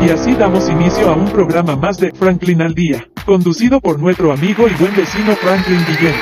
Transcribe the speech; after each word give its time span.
Y 0.00 0.10
así 0.10 0.32
damos 0.34 0.68
inicio 0.68 1.08
a 1.10 1.14
un 1.14 1.28
programa 1.30 1.74
más 1.74 1.98
de 1.98 2.12
Franklin 2.12 2.62
al 2.62 2.74
Día, 2.74 3.08
conducido 3.24 3.80
por 3.80 3.98
nuestro 3.98 4.30
amigo 4.32 4.68
y 4.68 4.74
buen 4.74 4.94
vecino 4.94 5.34
Franklin 5.34 5.84
Guillén. 5.86 6.14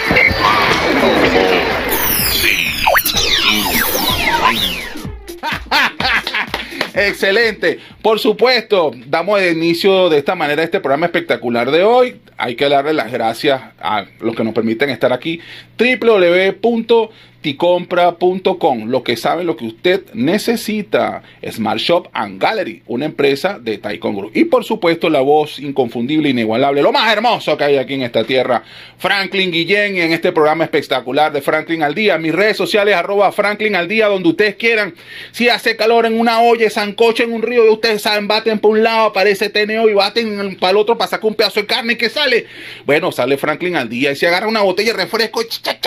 Excelente. 6.94 7.78
Por 8.00 8.18
supuesto, 8.18 8.92
damos 9.06 9.42
inicio 9.42 10.08
de 10.08 10.18
esta 10.18 10.34
manera 10.34 10.62
a 10.62 10.64
este 10.64 10.80
programa 10.80 11.06
espectacular 11.06 11.70
de 11.70 11.84
hoy. 11.84 12.16
Hay 12.38 12.56
que 12.56 12.70
darle 12.70 12.94
las 12.94 13.12
gracias 13.12 13.60
a 13.78 14.06
los 14.20 14.34
que 14.34 14.42
nos 14.42 14.54
permiten 14.54 14.88
estar 14.88 15.12
aquí. 15.12 15.40
www 15.78 17.10
ticompra.com, 17.46 18.88
lo 18.88 19.04
que 19.04 19.16
sabe 19.16 19.44
lo 19.44 19.56
que 19.56 19.66
usted 19.66 20.06
necesita. 20.14 21.22
Smart 21.48 21.78
Shop 21.78 22.08
and 22.12 22.42
Gallery, 22.42 22.82
una 22.88 23.04
empresa 23.04 23.60
de 23.60 23.78
Taikon 23.78 24.16
Group. 24.16 24.32
Y 24.34 24.46
por 24.46 24.64
supuesto, 24.64 25.08
la 25.08 25.20
voz 25.20 25.60
inconfundible, 25.60 26.28
inigualable, 26.28 26.82
lo 26.82 26.90
más 26.90 27.12
hermoso 27.12 27.56
que 27.56 27.62
hay 27.62 27.76
aquí 27.76 27.94
en 27.94 28.02
esta 28.02 28.24
tierra, 28.24 28.64
Franklin 28.98 29.52
Guillén, 29.52 29.96
y 29.96 30.00
en 30.00 30.12
este 30.12 30.32
programa 30.32 30.64
espectacular 30.64 31.32
de 31.32 31.40
Franklin 31.40 31.84
al 31.84 31.94
Día. 31.94 32.18
Mis 32.18 32.34
redes 32.34 32.56
sociales, 32.56 32.96
arroba 32.96 33.30
Franklin 33.30 33.76
al 33.76 33.86
Día, 33.86 34.08
donde 34.08 34.28
ustedes 34.28 34.56
quieran. 34.56 34.96
Si 35.30 35.48
hace 35.48 35.76
calor 35.76 36.04
en 36.06 36.18
una 36.18 36.40
olla, 36.40 36.68
sancoche 36.68 37.22
en 37.22 37.32
un 37.32 37.42
río, 37.42 37.64
y 37.64 37.70
ustedes 37.70 38.02
saben, 38.02 38.26
baten 38.26 38.58
por 38.58 38.72
un 38.72 38.82
lado, 38.82 39.06
aparece 39.06 39.50
TNO 39.50 39.88
y 39.88 39.94
baten 39.94 40.56
para 40.56 40.72
el 40.72 40.78
otro 40.78 40.98
para 40.98 41.10
sacar 41.10 41.26
un 41.26 41.36
pedazo 41.36 41.60
de 41.60 41.66
carne 41.66 41.96
que 41.96 42.08
sale. 42.08 42.46
Bueno, 42.84 43.12
sale 43.12 43.36
Franklin 43.36 43.76
al 43.76 43.88
Día 43.88 44.10
y 44.10 44.16
se 44.16 44.26
agarra 44.26 44.48
una 44.48 44.62
botella 44.62 44.94
de 44.94 45.04
refresco, 45.04 45.44
cha, 45.44 45.78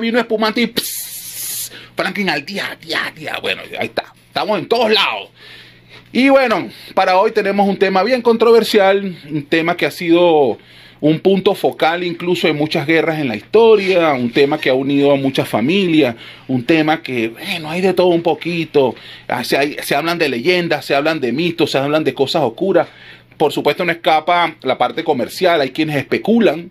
vino 0.00 0.18
espumante 0.18 0.62
y 0.62 0.69
Franklin 1.96 2.30
al 2.30 2.44
día, 2.44 2.76
día, 2.80 3.12
día. 3.14 3.38
Bueno, 3.40 3.62
ahí 3.78 3.86
está. 3.86 4.12
Estamos 4.28 4.58
en 4.58 4.68
todos 4.68 4.90
lados. 4.90 5.28
Y 6.12 6.28
bueno, 6.28 6.68
para 6.94 7.18
hoy 7.18 7.32
tenemos 7.32 7.68
un 7.68 7.76
tema 7.76 8.02
bien 8.02 8.22
controversial, 8.22 9.16
un 9.28 9.42
tema 9.44 9.76
que 9.76 9.86
ha 9.86 9.90
sido 9.90 10.58
un 11.00 11.18
punto 11.20 11.54
focal 11.54 12.04
incluso 12.04 12.46
en 12.46 12.56
muchas 12.56 12.86
guerras 12.86 13.18
en 13.18 13.28
la 13.28 13.36
historia, 13.36 14.12
un 14.12 14.30
tema 14.30 14.58
que 14.58 14.70
ha 14.70 14.74
unido 14.74 15.12
a 15.12 15.16
muchas 15.16 15.48
familias, 15.48 16.16
un 16.46 16.64
tema 16.64 17.02
que, 17.02 17.28
bueno, 17.28 17.70
hay 17.70 17.80
de 17.80 17.94
todo 17.94 18.08
un 18.08 18.22
poquito, 18.22 18.94
ah, 19.28 19.42
se, 19.44 19.82
se 19.82 19.94
hablan 19.94 20.18
de 20.18 20.28
leyendas, 20.28 20.84
se 20.84 20.94
hablan 20.94 21.20
de 21.20 21.32
mitos, 21.32 21.70
se 21.70 21.78
hablan 21.78 22.04
de 22.04 22.12
cosas 22.12 22.42
oscuras. 22.42 22.88
Por 23.40 23.52
supuesto 23.52 23.86
no 23.86 23.92
escapa 23.92 24.54
la 24.60 24.76
parte 24.76 25.02
comercial, 25.02 25.62
hay 25.62 25.70
quienes 25.70 25.96
especulan 25.96 26.70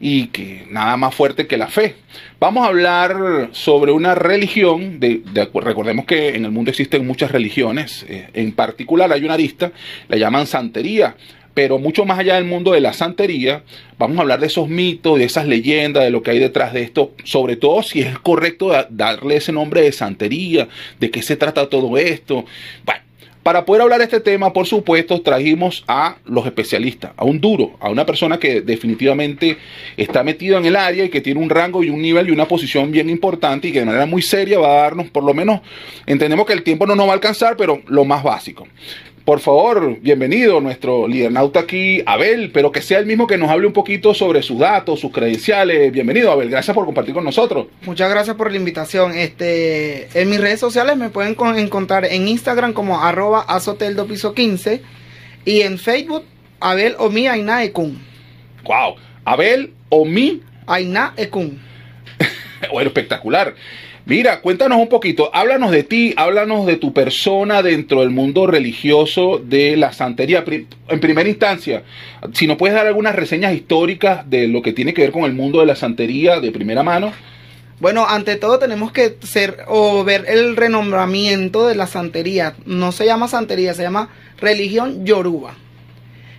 y 0.00 0.26
que 0.26 0.66
nada 0.68 0.96
más 0.96 1.14
fuerte 1.14 1.46
que 1.46 1.56
la 1.56 1.68
fe. 1.68 1.94
Vamos 2.40 2.64
a 2.64 2.66
hablar 2.66 3.50
sobre 3.52 3.92
una 3.92 4.16
religión, 4.16 4.98
de, 4.98 5.22
recordemos 5.54 6.06
que 6.06 6.30
en 6.30 6.44
el 6.44 6.50
mundo 6.50 6.72
existen 6.72 7.06
muchas 7.06 7.30
religiones, 7.30 8.04
eh, 8.08 8.28
en 8.34 8.50
particular 8.50 9.12
hay 9.12 9.22
una 9.22 9.34
arista, 9.34 9.70
la 10.08 10.16
llaman 10.16 10.48
santería, 10.48 11.14
pero 11.54 11.78
mucho 11.78 12.04
más 12.04 12.18
allá 12.18 12.34
del 12.34 12.44
mundo 12.44 12.72
de 12.72 12.80
la 12.80 12.92
santería, 12.92 13.62
vamos 13.96 14.18
a 14.18 14.22
hablar 14.22 14.40
de 14.40 14.48
esos 14.48 14.68
mitos, 14.68 15.16
de 15.16 15.26
esas 15.26 15.46
leyendas, 15.46 16.02
de 16.02 16.10
lo 16.10 16.24
que 16.24 16.32
hay 16.32 16.40
detrás 16.40 16.72
de 16.72 16.82
esto, 16.82 17.14
sobre 17.22 17.54
todo 17.54 17.84
si 17.84 18.00
es 18.00 18.18
correcto 18.18 18.72
darle 18.90 19.36
ese 19.36 19.52
nombre 19.52 19.82
de 19.82 19.92
santería, 19.92 20.66
de 20.98 21.08
qué 21.12 21.22
se 21.22 21.36
trata 21.36 21.68
todo 21.68 21.96
esto. 21.98 22.46
Bueno, 22.84 23.02
para 23.42 23.64
poder 23.64 23.82
hablar 23.82 23.98
de 23.98 24.04
este 24.04 24.20
tema, 24.20 24.52
por 24.52 24.66
supuesto, 24.66 25.22
trajimos 25.22 25.84
a 25.88 26.16
los 26.26 26.44
especialistas, 26.44 27.12
a 27.16 27.24
un 27.24 27.40
duro, 27.40 27.76
a 27.80 27.88
una 27.88 28.04
persona 28.04 28.38
que 28.38 28.60
definitivamente 28.60 29.56
está 29.96 30.22
metido 30.22 30.58
en 30.58 30.66
el 30.66 30.76
área 30.76 31.04
y 31.04 31.08
que 31.08 31.20
tiene 31.20 31.40
un 31.40 31.48
rango 31.48 31.82
y 31.82 31.88
un 31.88 32.02
nivel 32.02 32.28
y 32.28 32.32
una 32.32 32.46
posición 32.46 32.90
bien 32.90 33.08
importante 33.08 33.68
y 33.68 33.72
que 33.72 33.80
de 33.80 33.86
manera 33.86 34.06
muy 34.06 34.20
seria 34.20 34.58
va 34.58 34.68
a 34.72 34.82
darnos, 34.82 35.08
por 35.08 35.24
lo 35.24 35.32
menos, 35.32 35.60
entendemos 36.06 36.46
que 36.46 36.52
el 36.52 36.62
tiempo 36.62 36.86
no 36.86 36.94
nos 36.94 37.06
va 37.06 37.12
a 37.12 37.14
alcanzar, 37.14 37.56
pero 37.56 37.80
lo 37.86 38.04
más 38.04 38.22
básico. 38.22 38.66
Por 39.24 39.40
favor, 39.40 40.00
bienvenido 40.00 40.60
nuestro 40.60 41.06
lidernauta 41.06 41.60
aquí, 41.60 42.02
Abel, 42.06 42.50
pero 42.52 42.72
que 42.72 42.80
sea 42.80 42.98
el 42.98 43.06
mismo 43.06 43.26
que 43.26 43.36
nos 43.36 43.50
hable 43.50 43.66
un 43.66 43.72
poquito 43.74 44.14
sobre 44.14 44.40
sus 44.42 44.58
datos, 44.58 44.98
sus 44.98 45.12
credenciales. 45.12 45.92
Bienvenido, 45.92 46.32
Abel, 46.32 46.48
gracias 46.48 46.74
por 46.74 46.86
compartir 46.86 47.12
con 47.12 47.24
nosotros. 47.24 47.66
Muchas 47.82 48.08
gracias 48.10 48.34
por 48.36 48.50
la 48.50 48.56
invitación. 48.56 49.12
Este, 49.12 50.08
en 50.18 50.30
mis 50.30 50.40
redes 50.40 50.58
sociales 50.58 50.96
me 50.96 51.10
pueden 51.10 51.36
encontrar 51.56 52.06
en 52.06 52.28
Instagram 52.28 52.72
como 52.72 53.00
arroba 53.02 53.46
piso 54.08 54.34
15 54.34 54.82
y 55.44 55.60
en 55.60 55.78
Facebook 55.78 56.24
Abel 56.58 56.96
Omi 56.98 57.28
Aina 57.28 57.62
Ekun. 57.62 58.00
Wow, 58.64 58.96
Abel 59.26 59.74
Omi 59.90 60.40
Aina 60.66 61.12
Ekun. 61.18 61.60
bueno, 62.72 62.88
espectacular. 62.88 63.54
Mira, 64.06 64.40
cuéntanos 64.40 64.78
un 64.78 64.88
poquito, 64.88 65.30
háblanos 65.32 65.70
de 65.70 65.82
ti, 65.82 66.14
háblanos 66.16 66.66
de 66.66 66.76
tu 66.76 66.92
persona 66.92 67.62
dentro 67.62 68.00
del 68.00 68.10
mundo 68.10 68.46
religioso 68.46 69.38
de 69.38 69.76
la 69.76 69.92
santería. 69.92 70.44
En 70.88 71.00
primera 71.00 71.28
instancia, 71.28 71.82
si 72.32 72.46
nos 72.46 72.56
puedes 72.56 72.74
dar 72.74 72.86
algunas 72.86 73.14
reseñas 73.14 73.54
históricas 73.54 74.28
de 74.28 74.48
lo 74.48 74.62
que 74.62 74.72
tiene 74.72 74.94
que 74.94 75.02
ver 75.02 75.12
con 75.12 75.24
el 75.24 75.34
mundo 75.34 75.60
de 75.60 75.66
la 75.66 75.76
santería 75.76 76.40
de 76.40 76.50
primera 76.50 76.82
mano. 76.82 77.12
Bueno, 77.78 78.06
ante 78.08 78.36
todo 78.36 78.58
tenemos 78.58 78.90
que 78.90 79.16
ser 79.22 79.64
o 79.68 80.02
ver 80.02 80.24
el 80.28 80.56
renombramiento 80.56 81.66
de 81.66 81.74
la 81.74 81.86
santería. 81.86 82.54
No 82.66 82.92
se 82.92 83.06
llama 83.06 83.28
santería, 83.28 83.74
se 83.74 83.82
llama 83.82 84.10
religión 84.38 85.04
yoruba, 85.04 85.54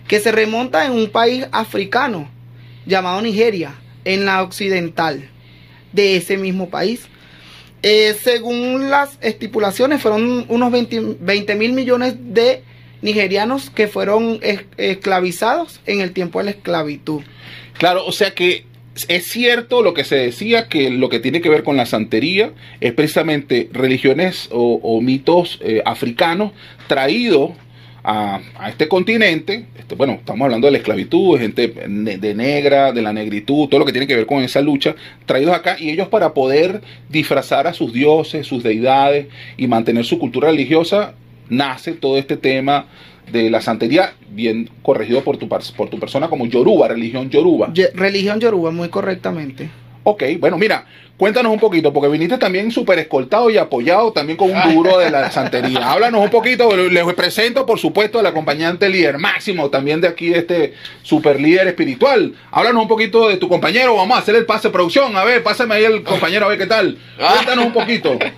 que 0.08 0.20
se 0.20 0.30
remonta 0.30 0.84
en 0.84 0.92
un 0.92 1.08
país 1.10 1.46
africano 1.52 2.28
llamado 2.86 3.22
Nigeria, 3.22 3.74
en 4.04 4.24
la 4.24 4.42
occidental 4.42 5.28
de 5.92 6.16
ese 6.16 6.36
mismo 6.36 6.68
país. 6.68 7.08
Eh, 7.82 8.14
según 8.22 8.90
las 8.90 9.18
estipulaciones, 9.20 10.00
fueron 10.00 10.44
unos 10.48 10.72
20 10.72 11.54
mil 11.56 11.72
millones 11.72 12.14
de 12.18 12.62
nigerianos 13.02 13.70
que 13.70 13.88
fueron 13.88 14.40
esclavizados 14.76 15.80
en 15.86 16.00
el 16.00 16.12
tiempo 16.12 16.38
de 16.38 16.44
la 16.44 16.50
esclavitud. 16.52 17.22
Claro, 17.76 18.06
o 18.06 18.12
sea 18.12 18.32
que 18.32 18.64
es 19.08 19.26
cierto 19.26 19.82
lo 19.82 19.94
que 19.94 20.04
se 20.04 20.16
decía, 20.16 20.68
que 20.68 20.90
lo 20.90 21.08
que 21.08 21.18
tiene 21.18 21.40
que 21.40 21.48
ver 21.48 21.64
con 21.64 21.76
la 21.76 21.86
santería 21.86 22.52
es 22.80 22.92
precisamente 22.92 23.68
religiones 23.72 24.48
o, 24.52 25.00
mitos 25.00 25.58
eh, 25.62 25.82
africanos 25.84 26.52
traídos 26.86 27.50
a, 28.04 28.40
este 28.68 28.88
continente, 28.88 29.66
este, 29.78 29.94
bueno, 29.94 30.14
estamos 30.14 30.44
hablando 30.44 30.66
de 30.66 30.72
la 30.72 30.78
esclavitud, 30.78 31.38
gente 31.38 31.68
de 31.68 32.34
negra, 32.34 32.92
de 32.92 33.02
la 33.02 33.12
negritud, 33.12 33.68
todo 33.68 33.80
lo 33.80 33.86
que 33.86 33.92
tiene 33.92 34.06
que 34.06 34.16
ver 34.16 34.26
con 34.26 34.42
esa 34.42 34.60
lucha, 34.60 34.94
traídos 35.26 35.54
acá 35.54 35.76
y 35.78 35.90
ellos 35.90 36.08
para 36.08 36.34
poder 36.34 36.80
disfrazar 37.08 37.66
a 37.66 37.72
sus 37.72 37.92
dioses, 37.92 38.46
sus 38.46 38.62
deidades 38.62 39.26
y 39.56 39.66
mantener 39.68 40.04
su 40.04 40.18
cultura 40.18 40.50
religiosa, 40.50 41.14
nace 41.48 41.92
todo 41.92 42.18
este 42.18 42.36
tema 42.36 42.86
de 43.30 43.50
la 43.50 43.60
santería, 43.60 44.14
bien 44.30 44.68
corregido 44.82 45.22
por 45.22 45.36
tu, 45.36 45.48
por 45.48 45.88
tu 45.88 45.98
persona 45.98 46.28
como 46.28 46.46
Yoruba, 46.46 46.88
religión 46.88 47.30
Yoruba. 47.30 47.72
religión 47.94 48.40
Yoruba, 48.40 48.72
muy 48.72 48.88
correctamente. 48.88 49.68
Ok, 50.04 50.24
bueno, 50.40 50.58
mira, 50.58 50.84
cuéntanos 51.16 51.52
un 51.52 51.60
poquito, 51.60 51.92
porque 51.92 52.08
viniste 52.08 52.36
también 52.36 52.72
súper 52.72 52.98
escoltado 52.98 53.50
y 53.50 53.56
apoyado 53.56 54.12
también 54.12 54.36
con 54.36 54.50
un 54.50 54.74
duro 54.74 54.98
de 54.98 55.10
la 55.10 55.30
santería. 55.30 55.78
Háblanos 55.92 56.24
un 56.24 56.30
poquito, 56.30 56.74
les 56.76 57.04
presento 57.14 57.64
por 57.64 57.78
supuesto 57.78 58.18
al 58.18 58.26
acompañante 58.26 58.88
líder 58.88 59.18
máximo 59.18 59.70
también 59.70 60.00
de 60.00 60.08
aquí, 60.08 60.30
de 60.30 60.38
este 60.38 60.74
super 61.02 61.40
líder 61.40 61.68
espiritual. 61.68 62.34
Háblanos 62.50 62.82
un 62.82 62.88
poquito 62.88 63.28
de 63.28 63.36
tu 63.36 63.48
compañero, 63.48 63.94
vamos 63.94 64.16
a 64.16 64.20
hacer 64.20 64.34
el 64.34 64.44
pase 64.44 64.68
de 64.68 64.72
producción, 64.72 65.16
a 65.16 65.24
ver, 65.24 65.42
pásame 65.42 65.76
ahí 65.76 65.84
el 65.84 66.02
compañero, 66.02 66.46
a 66.46 66.48
ver 66.48 66.58
qué 66.58 66.66
tal. 66.66 66.98
Cuéntanos 67.16 67.66
un 67.66 67.72
poquito. 67.72 68.18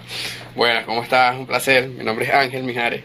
Bueno, 0.57 0.83
¿cómo 0.87 1.03
estás? 1.03 1.37
Un 1.37 1.47
placer, 1.47 1.89
mi 1.89 2.05
nombre 2.05 2.27
es 2.27 2.33
Ángel 2.33 2.63
Mijares. 2.63 3.03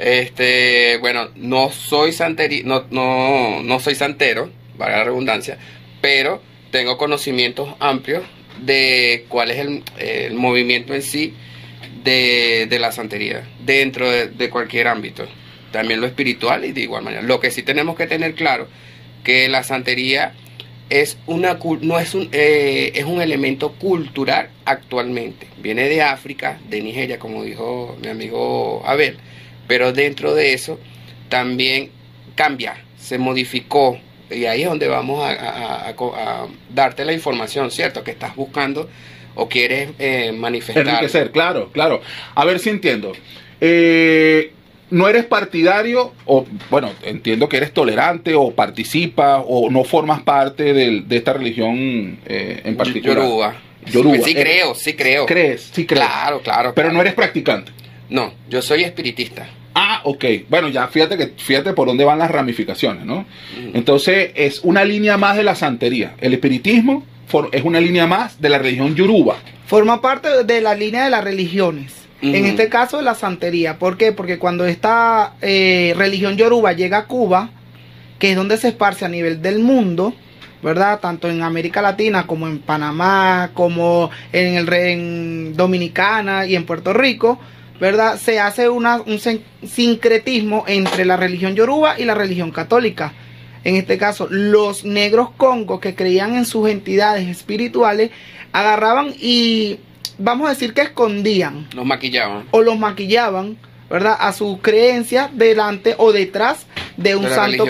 Este, 0.00 0.98
bueno, 0.98 1.28
no 1.36 1.70
soy 1.70 2.10
santeri 2.10 2.64
no, 2.64 2.86
no, 2.90 3.62
no 3.62 3.78
soy 3.78 3.94
santero, 3.94 4.50
valga 4.76 4.98
la 4.98 5.04
redundancia, 5.04 5.58
pero 6.00 6.42
tengo 6.72 6.96
conocimientos 6.96 7.68
amplios 7.78 8.24
de 8.60 9.26
cuál 9.28 9.50
es 9.52 9.58
el, 9.98 10.34
movimiento 10.34 10.94
en 10.94 11.02
sí 11.02 11.34
de, 12.02 12.66
la 12.80 12.90
santería 12.90 13.46
dentro 13.64 14.10
de, 14.10 14.50
cualquier 14.50 14.88
ámbito. 14.88 15.24
También 15.70 16.00
lo 16.00 16.06
espiritual 16.06 16.64
y 16.64 16.72
de 16.72 16.80
igual 16.80 17.04
manera. 17.04 17.22
Lo 17.22 17.38
que 17.38 17.50
sí 17.50 17.62
tenemos 17.62 17.96
que 17.96 18.06
tener 18.06 18.34
claro 18.34 18.66
que 19.22 19.48
la 19.48 19.62
santería 19.62 20.34
es 20.90 21.16
una 21.26 21.58
no 21.80 21.98
es 21.98 22.14
un 22.14 22.28
eh, 22.32 22.92
es 22.94 23.04
un 23.04 23.22
elemento 23.22 23.72
cultural 23.72 24.50
actualmente. 24.64 25.46
Viene 25.58 25.88
de 25.88 26.02
África, 26.02 26.58
de 26.68 26.82
Nigeria, 26.82 27.18
como 27.18 27.44
dijo 27.44 27.96
mi 28.02 28.08
amigo 28.08 28.82
Abel, 28.84 29.16
pero 29.66 29.92
dentro 29.92 30.34
de 30.34 30.52
eso 30.52 30.78
también 31.28 31.90
cambia, 32.34 32.84
se 32.98 33.16
modificó 33.18 33.98
y 34.34 34.46
ahí 34.46 34.62
es 34.62 34.68
donde 34.68 34.88
vamos 34.88 35.24
a, 35.24 35.94
darte 36.72 37.04
la 37.04 37.12
información, 37.12 37.70
¿cierto? 37.70 38.02
Que 38.02 38.12
estás 38.12 38.34
buscando 38.36 38.88
o 39.34 39.48
quieres 39.48 39.90
eh, 39.98 40.32
manifestar. 40.32 40.86
Enriquecer, 40.86 41.30
claro, 41.30 41.70
claro. 41.72 42.00
A 42.34 42.44
ver 42.44 42.58
si 42.58 42.70
entiendo. 42.70 43.12
Eh, 43.60 44.52
no 44.90 45.08
eres 45.08 45.24
partidario, 45.24 46.12
o 46.26 46.44
bueno, 46.68 46.92
entiendo 47.02 47.48
que 47.48 47.56
eres 47.56 47.72
tolerante, 47.72 48.34
o 48.34 48.50
participas, 48.50 49.42
o 49.46 49.70
no 49.70 49.84
formas 49.84 50.22
parte 50.22 50.74
de, 50.74 51.04
esta 51.10 51.32
religión 51.32 52.18
eh, 52.26 52.60
en 52.64 52.76
particular. 52.76 53.16
Yoruba. 53.16 53.56
Yoruba. 53.86 54.18
Sí, 54.22 54.34
creo, 54.34 54.74
sí 54.74 54.92
creo. 54.94 55.26
¿Crees? 55.26 55.70
Sí, 55.72 55.86
Claro, 55.86 56.40
claro. 56.40 56.72
Pero 56.74 56.92
no 56.92 57.00
eres 57.00 57.14
practicante. 57.14 57.72
No, 58.10 58.34
yo 58.50 58.60
soy 58.60 58.84
espiritista. 58.84 59.48
Ah, 59.74 60.00
ok. 60.04 60.24
Bueno, 60.48 60.68
ya 60.68 60.86
fíjate 60.88 61.16
que 61.16 61.32
fíjate 61.36 61.72
por 61.72 61.86
dónde 61.88 62.04
van 62.04 62.18
las 62.18 62.30
ramificaciones, 62.30 63.04
¿no? 63.06 63.24
Entonces 63.74 64.30
es 64.34 64.60
una 64.64 64.84
línea 64.84 65.16
más 65.16 65.36
de 65.36 65.42
la 65.44 65.54
santería. 65.54 66.14
El 66.20 66.34
espiritismo 66.34 67.04
for- 67.26 67.48
es 67.52 67.64
una 67.64 67.80
línea 67.80 68.06
más 68.06 68.40
de 68.40 68.48
la 68.48 68.58
religión 68.58 68.94
yoruba. 68.94 69.36
Forma 69.66 70.02
parte 70.02 70.44
de 70.44 70.60
la 70.60 70.74
línea 70.74 71.04
de 71.04 71.10
las 71.10 71.24
religiones. 71.24 71.94
En 72.20 72.44
este 72.46 72.68
caso 72.68 72.98
de 72.98 73.02
la 73.02 73.14
santería. 73.16 73.78
¿Por 73.80 73.96
qué? 73.96 74.12
Porque 74.12 74.38
cuando 74.38 74.64
esta 74.64 75.32
eh, 75.42 75.92
religión 75.96 76.36
yoruba 76.36 76.72
llega 76.72 76.98
a 76.98 77.04
Cuba, 77.06 77.50
que 78.20 78.30
es 78.30 78.36
donde 78.36 78.58
se 78.58 78.68
esparce 78.68 79.04
a 79.04 79.08
nivel 79.08 79.42
del 79.42 79.58
mundo, 79.58 80.14
¿verdad? 80.62 81.00
Tanto 81.00 81.28
en 81.28 81.42
América 81.42 81.82
Latina 81.82 82.24
como 82.28 82.46
en 82.46 82.60
Panamá, 82.60 83.50
como 83.54 84.10
en 84.32 84.54
el 84.54 84.68
re- 84.68 84.92
en 84.92 85.56
Dominicana 85.56 86.46
y 86.46 86.54
en 86.54 86.64
Puerto 86.64 86.92
Rico, 86.92 87.40
¿verdad? 87.80 88.18
Se 88.18 88.38
hace 88.40 88.68
una, 88.68 89.00
un 89.02 89.18
sin- 89.18 89.42
sincretismo 89.64 90.64
entre 90.66 91.04
la 91.04 91.16
religión 91.16 91.54
yoruba 91.54 91.98
y 91.98 92.04
la 92.04 92.14
religión 92.14 92.50
católica. 92.50 93.12
En 93.64 93.76
este 93.76 93.98
caso, 93.98 94.26
los 94.30 94.84
negros 94.84 95.30
congos 95.36 95.80
que 95.80 95.94
creían 95.94 96.34
en 96.36 96.44
sus 96.44 96.68
entidades 96.68 97.28
espirituales 97.28 98.10
agarraban 98.52 99.14
y 99.20 99.78
vamos 100.18 100.46
a 100.46 100.50
decir 100.50 100.74
que 100.74 100.82
escondían 100.82 101.68
Los 101.74 101.86
maquillaban. 101.86 102.44
o 102.50 102.60
los 102.62 102.78
maquillaban, 102.78 103.56
¿verdad? 103.88 104.16
A 104.18 104.32
sus 104.32 104.58
creencias 104.60 105.30
delante 105.34 105.94
o 105.98 106.12
detrás 106.12 106.66
de 106.96 107.14
un 107.16 107.22
De 107.24 107.30
santo 107.30 107.64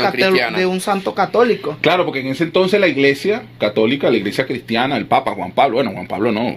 de 0.56 0.66
un 0.66 0.80
santo 0.80 1.14
católico. 1.14 1.76
Claro, 1.80 2.04
porque 2.04 2.20
en 2.20 2.28
ese 2.28 2.44
entonces 2.44 2.80
la 2.80 2.88
iglesia 2.88 3.42
católica, 3.58 4.10
la 4.10 4.16
iglesia 4.16 4.46
cristiana, 4.46 4.96
el 4.96 5.06
Papa 5.06 5.32
Juan 5.34 5.52
Pablo, 5.52 5.76
bueno, 5.76 5.92
Juan 5.92 6.08
Pablo 6.08 6.32
no, 6.32 6.56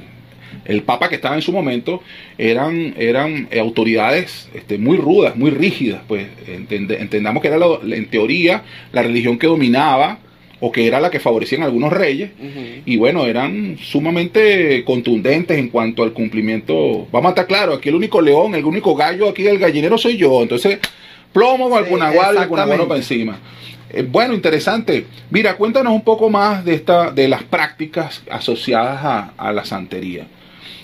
el 0.66 0.84
Papa 0.84 1.10
que 1.10 1.16
estaba 1.16 1.36
en 1.36 1.42
su 1.42 1.52
momento, 1.52 2.02
eran, 2.38 2.94
eran 2.98 3.48
eh, 3.52 3.60
autoridades 3.60 4.50
este, 4.54 4.78
muy 4.78 4.98
rudas, 4.98 5.36
muy 5.36 5.52
rígidas, 5.52 6.02
pues 6.08 6.28
entende- 6.48 7.00
entendamos 7.02 7.42
que 7.42 7.50
era 7.50 7.58
lo- 7.58 7.82
en 7.84 8.06
teoría 8.08 8.64
la 8.92 9.04
religión 9.04 9.38
que 9.38 9.48
dominaba 9.48 10.20
o 10.62 10.72
que 10.72 10.88
era 10.88 11.00
la 11.02 11.12
que 11.12 11.20
favorecían 11.20 11.62
a 11.64 11.66
algunos 11.66 11.92
reyes. 11.92 12.32
Y 12.86 12.96
bueno, 12.98 13.26
eran 13.26 13.78
sumamente 13.78 14.84
contundentes 14.86 15.58
en 15.58 15.68
cuanto 15.70 16.02
al 16.02 16.14
cumplimiento. 16.14 17.08
Vamos 17.12 17.28
a 17.28 17.30
estar 17.32 17.46
claros, 17.48 17.78
aquí 17.78 17.90
el 17.90 17.96
único 17.96 18.22
león, 18.22 18.56
el 18.56 18.64
único 18.66 18.96
gallo 18.96 19.28
aquí 19.30 19.44
del 19.44 19.60
gallinero 19.60 19.98
soy 19.98 20.16
yo. 20.18 20.42
Entonces, 20.42 20.80
plomo 21.34 21.70
con 21.70 21.80
Sí, 21.80 21.84
y 21.84 21.84
el 21.84 21.90
cunaguaro 21.92 22.32
exactamente. 22.42 22.86
para 22.86 22.98
encima. 23.00 23.38
Eh, 23.90 24.08
bueno, 24.10 24.34
interesante. 24.34 25.06
Mira, 25.30 25.56
cuéntanos 25.58 25.94
un 25.94 26.04
poco 26.04 26.30
más 26.30 26.64
de 26.66 26.74
esta, 26.76 27.12
de 27.12 27.28
las 27.28 27.44
prácticas 27.44 28.24
asociadas 28.32 29.04
a, 29.04 29.34
a 29.38 29.52
la 29.52 29.66
santería. 29.66 30.26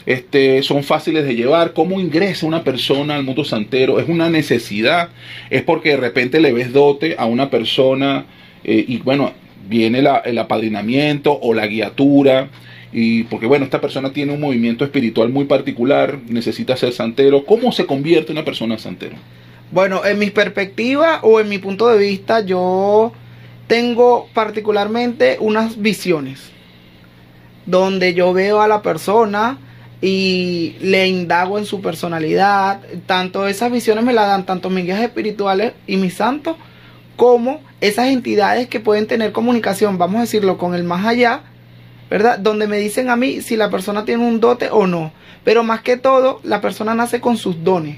Este, 0.05 0.63
son 0.63 0.83
fáciles 0.83 1.25
de 1.25 1.35
llevar. 1.35 1.73
¿Cómo 1.73 1.99
ingresa 1.99 2.45
una 2.45 2.63
persona 2.63 3.15
al 3.15 3.23
mundo 3.23 3.43
santero? 3.43 3.99
¿Es 3.99 4.09
una 4.09 4.29
necesidad? 4.29 5.09
¿Es 5.49 5.61
porque 5.63 5.89
de 5.89 5.97
repente 5.97 6.39
le 6.39 6.53
ves 6.53 6.73
dote 6.73 7.15
a 7.17 7.25
una 7.25 7.49
persona 7.49 8.25
eh, 8.63 8.83
y 8.87 8.97
bueno, 8.97 9.33
viene 9.67 9.99
el 10.25 10.37
apadrinamiento 10.37 11.37
o 11.41 11.53
la 11.53 11.67
guiatura? 11.67 12.49
Y 12.93 13.23
porque 13.23 13.45
bueno, 13.45 13.63
esta 13.65 13.79
persona 13.79 14.11
tiene 14.11 14.33
un 14.33 14.41
movimiento 14.41 14.83
espiritual 14.83 15.29
muy 15.29 15.45
particular, 15.45 16.19
necesita 16.27 16.75
ser 16.75 16.91
santero. 16.91 17.45
¿Cómo 17.45 17.71
se 17.71 17.85
convierte 17.85 18.31
una 18.31 18.43
persona 18.43 18.73
en 18.73 18.79
santero? 18.79 19.15
Bueno, 19.71 20.03
en 20.03 20.19
mi 20.19 20.29
perspectiva 20.31 21.19
o 21.21 21.39
en 21.39 21.47
mi 21.47 21.57
punto 21.57 21.87
de 21.87 21.97
vista, 21.97 22.41
yo 22.41 23.13
tengo 23.67 24.27
particularmente 24.33 25.37
unas 25.39 25.81
visiones 25.81 26.49
donde 27.65 28.13
yo 28.13 28.33
veo 28.33 28.61
a 28.61 28.67
la 28.67 28.81
persona 28.81 29.57
y 30.01 30.75
le 30.81 31.07
indago 31.07 31.57
en 31.57 31.65
su 31.65 31.81
personalidad. 31.81 32.81
Tanto 33.05 33.47
esas 33.47 33.71
visiones 33.71 34.03
me 34.03 34.13
las 34.13 34.27
dan 34.27 34.45
tanto 34.45 34.69
mis 34.69 34.85
guías 34.85 35.01
espirituales 35.01 35.73
y 35.87 35.97
mis 35.97 36.15
santos, 36.15 36.57
como 37.15 37.61
esas 37.81 38.07
entidades 38.07 38.67
que 38.67 38.79
pueden 38.79 39.05
tener 39.05 39.31
comunicación, 39.31 39.97
vamos 39.97 40.17
a 40.17 40.21
decirlo, 40.21 40.57
con 40.57 40.73
el 40.73 40.83
más 40.83 41.05
allá, 41.05 41.41
¿verdad? 42.09 42.39
Donde 42.39 42.67
me 42.67 42.77
dicen 42.77 43.09
a 43.09 43.15
mí 43.15 43.41
si 43.41 43.55
la 43.55 43.69
persona 43.69 44.05
tiene 44.05 44.25
un 44.25 44.39
dote 44.39 44.69
o 44.71 44.87
no. 44.87 45.11
Pero 45.43 45.63
más 45.63 45.81
que 45.81 45.97
todo, 45.97 46.39
la 46.43 46.61
persona 46.61 46.95
nace 46.95 47.21
con 47.21 47.37
sus 47.37 47.63
dones. 47.63 47.97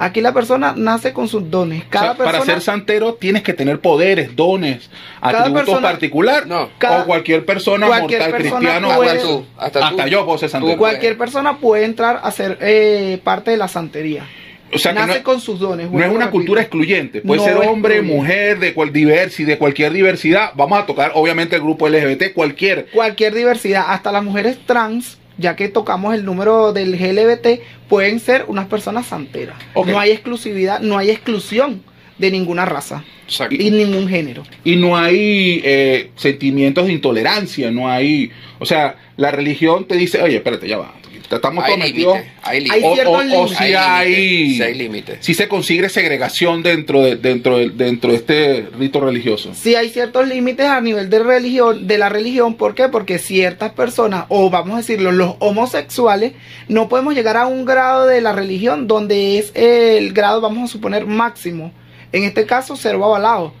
Aquí 0.00 0.20
la 0.20 0.32
persona 0.32 0.74
nace 0.76 1.12
con 1.12 1.26
sus 1.28 1.50
dones. 1.50 1.84
Cada 1.90 2.12
O 2.12 2.16
sea, 2.16 2.24
para 2.24 2.42
ser 2.42 2.60
santero 2.60 3.14
tienes 3.14 3.42
que 3.42 3.52
tener 3.52 3.80
poderes, 3.80 4.36
dones, 4.36 4.88
atributos 5.20 5.64
persona- 5.66 5.88
particulares. 5.88 6.46
No. 6.46 6.68
Cada- 6.78 7.02
o 7.02 7.06
cualquier 7.06 7.44
persona 7.44 7.86
cualquier 7.88 8.20
mortal 8.20 8.40
persona 8.40 8.58
cristiano. 8.60 8.96
puede- 8.96 9.10
hasta, 9.10 9.22
tú, 9.28 9.44
hasta 9.56 10.04
tú. 10.04 10.08
yo 10.10 10.24
puedo 10.24 10.38
ser 10.38 10.48
santero. 10.50 10.78
Cualquier 10.78 11.18
persona 11.18 11.58
puede 11.58 11.84
entrar 11.84 12.20
a 12.22 12.30
ser 12.30 12.58
eh, 12.60 13.20
parte 13.24 13.50
de 13.50 13.56
la 13.56 13.66
santería. 13.68 14.24
o 14.72 14.78
sea, 14.78 14.92
que 14.92 14.98
nace 15.00 15.18
no, 15.18 15.24
con 15.24 15.40
sus 15.40 15.58
dones. 15.58 15.90
no 15.90 16.04
es 16.04 16.10
una 16.10 16.30
cultura 16.30 16.60
excluyente. 16.60 17.22
Puede 17.22 17.40
No 17.40 17.46
ser 17.46 17.56
hombre, 17.68 18.02
mujer, 18.02 18.58
de 18.58 18.74
cual 18.74 18.92
diversi, 18.92 19.44
de 19.44 19.56
cualquier 19.58 19.92
diversidad. 19.94 20.50
Vamos 20.56 20.78
a 20.78 20.84
tocar, 20.86 21.12
obviamente, 21.14 21.56
el 21.56 21.62
grupo 21.62 21.88
LGBT, 21.88 22.32
cualquier. 22.34 22.86
Cualquier 22.92 23.34
diversidad, 23.34 23.86
hasta 23.88 24.12
las 24.12 24.22
mujeres 24.22 24.58
trans, 24.66 25.16
ya 25.38 25.56
que 25.56 25.68
tocamos 25.68 26.14
el 26.14 26.24
número 26.24 26.72
del 26.72 26.96
GLBT, 26.96 27.60
pueden 27.88 28.20
ser 28.20 28.44
unas 28.48 28.66
personas 28.66 29.06
santeras. 29.06 29.56
Ok. 29.74 29.88
No 29.88 29.98
hay 29.98 30.10
exclusividad, 30.10 30.80
no 30.80 30.98
hay 30.98 31.10
exclusión 31.10 31.82
de 32.18 32.30
ninguna 32.30 32.64
raza 32.64 33.04
Exacto. 33.24 33.54
y 33.54 33.70
ningún 33.70 34.08
género. 34.08 34.42
Y 34.64 34.76
no 34.76 34.96
hay 34.96 35.62
eh, 35.64 36.10
sentimientos 36.16 36.86
de 36.86 36.92
intolerancia, 36.92 37.70
no 37.70 37.88
hay. 37.88 38.30
O 38.58 38.66
sea, 38.66 38.96
la 39.16 39.30
religión 39.30 39.86
te 39.86 39.96
dice, 39.96 40.20
oye, 40.20 40.36
espérate, 40.36 40.68
ya 40.68 40.78
va. 40.78 40.94
Estamos 41.30 41.62
Hay 41.64 41.74
todos 41.74 41.86
metidos. 41.86 42.14
límites. 42.14 42.34
Hay 42.42 42.56
Hay 42.70 42.80
límites. 42.82 43.06
O, 43.36 43.48
si 43.48 43.54
Hay 43.64 43.74
hay, 43.74 44.54
sí 44.56 44.62
hay 44.62 44.74
límites. 44.74 45.18
si 45.20 45.34
se 45.34 45.46
consigue 45.48 45.88
segregación 45.88 46.62
dentro 46.62 47.02
de, 47.02 47.16
dentro 47.16 47.58
de, 47.58 47.68
dentro 47.70 48.10
de 48.12 48.16
este 48.16 48.68
rito 48.78 49.00
religioso. 49.00 49.52
Sí 49.54 49.74
hay 49.74 49.90
ciertos 49.90 50.26
límites 50.26 50.66
a 50.66 50.80
nivel 50.80 51.10
de 51.10 51.18
religión, 51.18 51.86
de 51.86 51.98
la 51.98 52.08
religión, 52.08 52.54
¿por 52.54 52.74
qué? 52.74 52.88
Porque 52.88 53.18
ciertas 53.18 53.72
personas, 53.72 54.24
o 54.28 54.48
vamos 54.48 54.74
a 54.74 54.78
decirlo, 54.78 55.12
los 55.12 55.34
homosexuales, 55.40 56.32
no 56.68 56.88
podemos 56.88 57.14
llegar 57.14 57.36
a 57.36 57.46
un 57.46 57.64
grado 57.66 58.06
de 58.06 58.20
la 58.22 58.32
religión 58.32 58.86
donde 58.86 59.38
es 59.38 59.52
el 59.54 60.12
grado, 60.14 60.40
vamos 60.40 60.64
a 60.70 60.72
suponer, 60.72 61.04
máximo. 61.06 61.72
En 62.12 62.24
este 62.24 62.46
caso, 62.46 62.74
ser 62.74 62.94
avalado. 62.94 63.52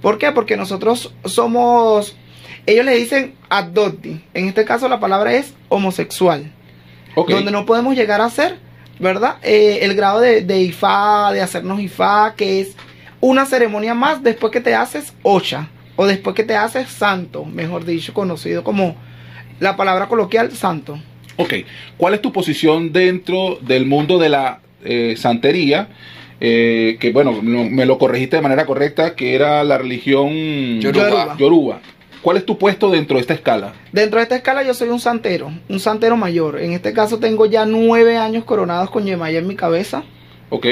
¿Por 0.00 0.18
qué? 0.18 0.30
Porque 0.30 0.56
nosotros 0.56 1.12
somos, 1.24 2.14
ellos 2.66 2.84
le 2.84 2.94
dicen 2.94 3.34
adopti. 3.48 4.20
En 4.34 4.46
este 4.48 4.64
caso 4.64 4.88
la 4.88 5.00
palabra 5.00 5.34
es 5.34 5.54
homosexual. 5.70 6.52
Donde 7.36 7.50
no 7.50 7.64
podemos 7.66 7.94
llegar 7.96 8.20
a 8.20 8.30
ser, 8.30 8.56
¿verdad? 8.98 9.36
Eh, 9.42 9.80
el 9.82 9.94
grado 9.94 10.20
de, 10.20 10.42
de 10.42 10.60
IFA, 10.62 11.32
de 11.32 11.40
hacernos 11.40 11.80
IFA, 11.80 12.34
que 12.36 12.60
es 12.60 12.76
una 13.20 13.46
ceremonia 13.46 13.94
más 13.94 14.22
después 14.22 14.52
que 14.52 14.60
te 14.60 14.74
haces 14.74 15.14
Ocha, 15.22 15.68
o 15.96 16.06
después 16.06 16.34
que 16.36 16.44
te 16.44 16.56
haces 16.56 16.88
santo, 16.88 17.44
mejor 17.44 17.84
dicho, 17.84 18.12
conocido 18.12 18.62
como 18.64 18.96
la 19.60 19.76
palabra 19.76 20.08
coloquial 20.08 20.52
santo. 20.52 20.98
Ok, 21.36 21.54
¿cuál 21.96 22.14
es 22.14 22.22
tu 22.22 22.32
posición 22.32 22.92
dentro 22.92 23.58
del 23.60 23.86
mundo 23.86 24.18
de 24.18 24.28
la 24.28 24.60
eh, 24.84 25.14
santería? 25.16 25.88
Eh, 26.40 26.96
que 27.00 27.12
bueno, 27.12 27.38
no- 27.42 27.64
me 27.64 27.86
lo 27.86 27.96
corregiste 27.96 28.36
de 28.36 28.42
manera 28.42 28.66
correcta, 28.66 29.14
que 29.14 29.34
era 29.34 29.64
la 29.64 29.78
religión 29.78 30.80
Yoruba. 30.80 31.36
Yoruba. 31.38 31.80
¿Cuál 32.24 32.38
es 32.38 32.46
tu 32.46 32.56
puesto 32.56 32.90
dentro 32.90 33.16
de 33.16 33.20
esta 33.20 33.34
escala? 33.34 33.74
Dentro 33.92 34.18
de 34.18 34.22
esta 34.22 34.36
escala 34.36 34.62
yo 34.62 34.72
soy 34.72 34.88
un 34.88 34.98
santero, 34.98 35.52
un 35.68 35.78
santero 35.78 36.16
mayor. 36.16 36.58
En 36.58 36.72
este 36.72 36.94
caso 36.94 37.18
tengo 37.18 37.44
ya 37.44 37.66
nueve 37.66 38.16
años 38.16 38.44
coronados 38.44 38.88
con 38.88 39.04
Yemaya 39.04 39.40
en 39.40 39.46
mi 39.46 39.56
cabeza. 39.56 40.04
Ok, 40.48 40.66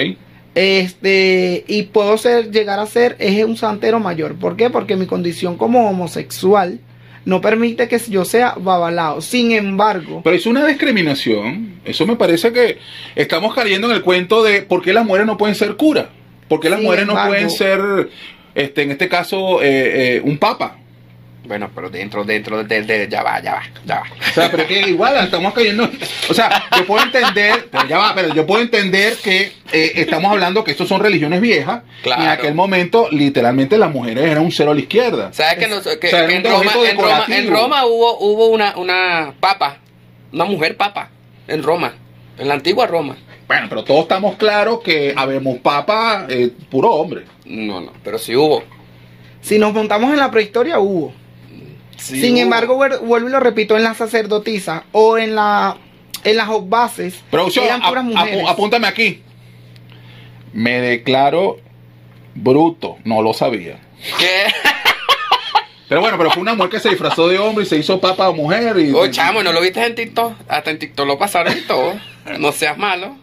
Este, 0.54 1.62
y 1.68 1.82
puedo 1.82 2.16
ser, 2.16 2.50
llegar 2.50 2.78
a 2.80 2.87
ser 2.87 3.16
es 3.18 3.44
un 3.44 3.59
santero 3.59 4.00
mayor. 4.00 4.37
¿Por 4.37 4.56
qué? 4.56 4.71
Porque 4.71 4.97
mi 4.97 5.04
condición 5.04 5.59
como 5.59 5.90
homosexual 5.90 6.80
no 7.26 7.42
permite 7.42 7.87
que 7.87 7.99
yo 7.99 8.25
sea 8.25 8.54
babalao. 8.56 9.21
Sin 9.21 9.52
embargo, 9.52 10.23
pero 10.25 10.35
es 10.35 10.47
una 10.47 10.66
discriminación. 10.66 11.80
Eso 11.85 12.06
me 12.06 12.16
parece 12.16 12.54
que 12.54 12.78
estamos 13.14 13.54
cayendo 13.54 13.90
en 13.90 13.97
el 13.97 14.00
cuento 14.00 14.42
de 14.42 14.62
por 14.62 14.80
qué 14.80 14.94
las 14.94 15.04
mujeres 15.04 15.26
no 15.26 15.37
pueden 15.37 15.54
ser 15.54 15.76
curas. 15.76 16.06
¿Por 16.49 16.61
qué 16.61 16.71
las 16.71 16.80
mujeres 16.80 17.06
no 17.06 17.26
pueden 17.26 17.50
ser, 17.50 18.09
este, 18.54 18.82
en 18.85 18.92
este 18.92 19.11
caso, 19.11 19.62
eh, 19.62 20.16
eh, 20.16 20.23
un 20.25 20.38
papa? 20.38 20.78
Bueno, 21.44 21.70
pero 21.75 21.90
dentro, 21.90 22.22
dentro 22.25 22.62
del... 22.62 22.87
De, 22.87 23.08
ya 23.11 23.22
va, 23.22 23.42
ya 23.42 23.54
va, 23.54 23.62
ya 23.84 23.96
va. 23.96 24.02
O 24.30 24.32
sea, 24.32 24.49
pero 24.50 24.62
es 24.62 24.68
que 24.68 24.80
igual 24.88 25.16
estamos 25.25 25.52
cayendo. 25.52 25.90
O 26.30 26.34
sea, 26.34 26.64
yo 26.76 26.87
puedo 26.87 27.02
entender, 27.04 27.68
pero 27.70 27.88
ya 27.88 27.99
va, 27.99 28.14
pero 28.14 28.32
yo 28.32 28.46
puedo 28.46 28.62
entender 28.62 29.16
que 29.16 29.52
eh, 29.72 29.92
estamos 29.96 30.30
hablando 30.30 30.62
que 30.62 30.70
estos 30.70 30.88
son 30.88 31.00
religiones 31.00 31.40
viejas. 31.40 31.82
Claro. 32.02 32.22
Y 32.22 32.25
en 32.26 32.30
aquel 32.30 32.54
momento, 32.54 33.08
literalmente, 33.11 33.76
las 33.76 33.90
mujeres 33.92 34.25
eran 34.25 34.44
un 34.44 34.52
cero 34.52 34.70
a 34.70 34.75
la 34.75 34.80
izquierda. 34.80 35.32
¿Sabes 35.32 35.58
que, 35.58 35.66
nos- 35.68 35.82
que- 35.99 36.06
O 36.06 36.11
sea, 36.11 36.26
que 36.28 36.37
era 36.37 36.37
en, 36.37 36.44
Roma, 36.44 36.56
objeto 36.58 36.84
en, 36.84 36.96
Roma, 36.96 37.11
en 37.11 37.18
decorativo. 37.26 37.56
Roma 37.56 37.87
hubo, 37.87 38.18
hubo 38.20 38.46
una, 38.46 38.76
una 38.76 39.34
papa, 39.40 39.78
una 40.32 40.44
mujer 40.44 40.76
papa, 40.76 41.11
en 41.49 41.62
Roma, 41.64 41.92
en 42.38 42.46
la 42.49 42.54
antigua 42.54 42.87
Roma? 42.87 43.16
Bueno, 43.49 43.66
pero 43.68 43.82
todos 43.82 44.02
estamos 44.02 44.37
claros 44.37 44.80
que 44.82 45.12
habemos 45.16 45.58
papa 45.58 46.25
eh, 46.28 46.50
puro 46.70 46.90
hombre. 46.92 47.25
No, 47.44 47.80
no, 47.80 47.92
pero 48.04 48.16
sí 48.16 48.37
hubo. 48.37 48.62
si 49.40 49.58
nos 49.58 49.75
montamos 49.75 50.12
en 50.12 50.18
la 50.20 50.30
prehistoria, 50.30 50.78
hubo. 50.78 51.12
Sí 51.96 52.20
Sin 52.20 52.37
embargo, 52.38 52.76
vuel- 52.76 53.00
vuelvo 53.00 53.28
y 53.28 53.32
lo 53.32 53.40
repito, 53.40 53.76
en 53.76 53.84
la 53.84 53.94
sacerdotisa 53.94 54.84
o 54.92 55.18
en 55.18 55.34
la 55.34 55.76
en 56.25 56.37
las 56.37 56.49
bases 56.68 57.14
Producción, 57.30 57.64
eran 57.64 57.82
puras 57.82 58.04
mujeres. 58.04 58.44
apúntame 58.49 58.87
aquí. 58.87 59.22
Me 60.52 60.80
declaro 60.80 61.58
bruto, 62.34 62.96
no 63.04 63.22
lo 63.22 63.32
sabía. 63.32 63.78
¿Qué? 64.18 64.46
Pero 65.88 66.00
bueno, 66.00 66.16
pero 66.16 66.30
fue 66.30 66.40
una 66.40 66.54
mujer 66.54 66.70
que 66.70 66.80
se 66.80 66.88
disfrazó 66.88 67.28
de 67.28 67.38
hombre 67.38 67.64
y 67.64 67.66
se 67.68 67.76
hizo 67.76 68.00
papa 68.00 68.26
o 68.30 68.32
mujer. 68.34 68.78
Y, 68.78 68.92
Oh, 68.94 69.06
chamo, 69.08 69.42
¿no 69.42 69.52
lo 69.52 69.61
viste 69.61 69.84
en 69.84 69.94
TikTok? 69.94 70.32
Hasta 70.49 70.70
en 70.70 70.78
TikTok 70.78 71.06
lo 71.06 71.18
pasaron 71.18 71.52
y 71.54 71.61
todo. 71.62 71.92
No 72.38 72.50
seas 72.52 72.78
malo. 72.78 73.14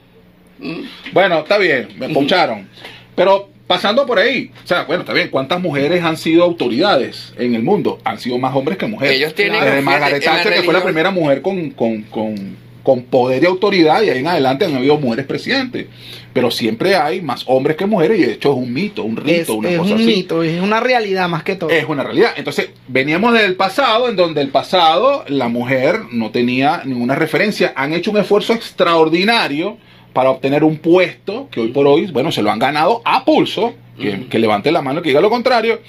Mm. 0.59 0.81
Bueno, 1.11 1.39
está 1.39 1.57
bien, 1.57 1.89
me 1.97 2.09
poncharon. 2.09 2.69
Pero 3.15 3.48
pasando 3.69 4.03
por 4.07 4.17
ahí, 4.17 4.49
o 4.63 4.67
sea, 4.67 4.85
bueno, 4.85 5.01
está 5.03 5.13
bien, 5.13 5.29
¿cuántas 5.29 5.61
mujeres 5.61 6.03
han 6.03 6.17
sido 6.17 6.43
autoridades 6.43 7.33
en 7.37 7.53
el 7.53 7.61
mundo? 7.61 7.99
Han 8.03 8.19
sido 8.19 8.39
más 8.39 8.55
hombres 8.55 8.79
que 8.79 8.87
mujeres. 8.87 9.15
Ellos 9.15 9.35
tienen- 9.35 9.61
fíjate, 9.61 9.81
Margaret 9.83 10.23
Thatcher, 10.23 10.53
que 10.55 10.63
fue 10.63 10.73
la 10.73 10.83
primera 10.83 11.11
mujer 11.11 11.43
con, 11.43 11.69
con, 11.69 12.01
con, 12.03 12.57
con 12.81 13.03
poder 13.03 13.43
y 13.43 13.45
autoridad, 13.45 14.01
y 14.01 14.09
ahí 14.09 14.17
en 14.19 14.27
adelante 14.27 14.65
han 14.65 14.75
habido 14.75 14.97
mujeres 14.97 15.27
presidentes. 15.27 15.85
Pero 16.33 16.49
siempre 16.49 16.95
hay 16.95 17.21
más 17.21 17.43
hombres 17.47 17.75
que 17.77 17.85
mujeres, 17.85 18.17
y 18.19 18.23
de 18.23 18.33
hecho 18.33 18.51
es 18.53 18.57
un 18.57 18.73
mito, 18.73 19.03
un 19.03 19.17
rito, 19.17 19.29
Es, 19.29 19.49
una 19.49 19.69
es 19.69 19.77
cosa 19.77 19.93
un 19.93 20.01
así. 20.01 20.05
mito, 20.07 20.41
es 20.43 20.59
una 20.61 20.79
realidad 20.79 21.29
más 21.29 21.43
que 21.43 21.55
todo. 21.55 21.69
Es 21.69 21.85
una 21.87 22.03
realidad. 22.03 22.31
Entonces, 22.37 22.69
veníamos 22.87 23.33
del 23.33 23.55
pasado, 23.55 24.09
en 24.09 24.15
donde 24.15 24.41
el 24.41 24.49
pasado 24.49 25.25
la 25.27 25.47
mujer 25.47 25.99
no 26.11 26.31
tenía 26.31 26.81
ninguna 26.85 27.13
referencia. 27.15 27.73
Han 27.75 27.93
hecho 27.93 28.09
un 28.09 28.17
esfuerzo 28.17 28.53
extraordinario 28.53 29.77
para 30.13 30.31
obtener 30.31 30.63
un 30.63 30.77
puesto 30.77 31.47
que 31.51 31.59
hoy 31.59 31.69
por 31.69 31.87
hoy, 31.87 32.07
bueno, 32.07 32.31
se 32.31 32.41
lo 32.41 32.51
han 32.51 32.59
ganado 32.59 33.01
a 33.05 33.25
pulso. 33.25 33.73
Que, 33.99 34.39
levante 34.39 34.71
la 34.71 34.81
mano 34.81 35.01
y 35.01 35.03
que 35.03 35.09
diga 35.09 35.19
lo 35.19 35.29
contrario. 35.29 35.81